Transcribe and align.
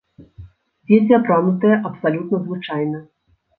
Дзеці 0.91 1.13
апранутыя 1.19 1.77
абсалютна 1.91 2.43
звычайна. 2.49 3.07